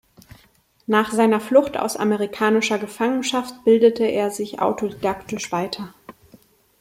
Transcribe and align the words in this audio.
Nach 0.87 1.11
seiner 1.11 1.39
Flucht 1.39 1.77
aus 1.77 1.95
amerikanischer 1.95 2.79
Gefangenschaft 2.79 3.63
bildete 3.65 4.03
er 4.03 4.31
sich 4.31 4.59
autodidaktisch 4.59 5.51
weiter. 5.51 5.93